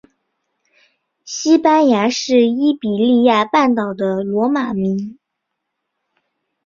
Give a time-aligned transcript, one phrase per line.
[1.25, 5.19] 西班牙是伊比利亚半岛的罗马名。